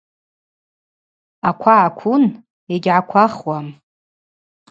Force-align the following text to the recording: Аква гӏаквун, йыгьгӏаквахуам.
Аква 1.49 1.73
гӏаквун, 1.79 2.23
йыгьгӏаквахуам. 2.71 3.67